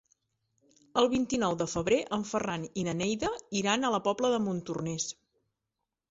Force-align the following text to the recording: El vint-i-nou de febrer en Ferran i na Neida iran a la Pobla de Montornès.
El 0.99 1.09
vint-i-nou 1.09 1.57
de 1.57 1.67
febrer 1.73 1.99
en 2.17 2.23
Ferran 2.29 2.65
i 2.83 2.85
na 2.87 2.95
Neida 3.01 3.29
iran 3.59 3.83
a 3.83 3.91
la 3.97 4.01
Pobla 4.09 4.31
de 4.37 4.39
Montornès. 4.47 5.07